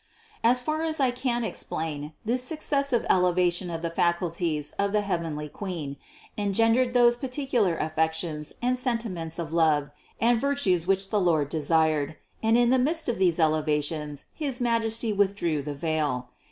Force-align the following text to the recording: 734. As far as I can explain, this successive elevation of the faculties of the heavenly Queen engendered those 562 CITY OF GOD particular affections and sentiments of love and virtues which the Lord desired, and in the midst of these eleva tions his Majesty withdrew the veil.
734. 0.43 0.49
As 0.51 0.61
far 0.63 0.83
as 0.83 0.99
I 0.99 1.11
can 1.11 1.43
explain, 1.43 2.13
this 2.25 2.41
successive 2.43 3.05
elevation 3.07 3.69
of 3.69 3.83
the 3.83 3.91
faculties 3.91 4.71
of 4.79 4.93
the 4.93 5.01
heavenly 5.01 5.47
Queen 5.47 5.95
engendered 6.39 6.95
those 6.95 7.13
562 7.13 7.19
CITY 7.19 7.21
OF 7.21 7.21
GOD 7.21 7.25
particular 7.27 7.87
affections 7.87 8.53
and 8.63 8.79
sentiments 8.79 9.37
of 9.37 9.53
love 9.53 9.91
and 10.19 10.41
virtues 10.41 10.87
which 10.87 11.11
the 11.11 11.21
Lord 11.21 11.49
desired, 11.49 12.15
and 12.41 12.57
in 12.57 12.71
the 12.71 12.79
midst 12.79 13.09
of 13.09 13.19
these 13.19 13.37
eleva 13.37 13.83
tions 13.83 14.25
his 14.33 14.59
Majesty 14.59 15.13
withdrew 15.13 15.61
the 15.61 15.75
veil. 15.75 16.29